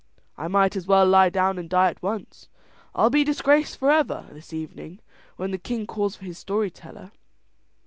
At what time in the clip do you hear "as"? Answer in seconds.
0.75-0.87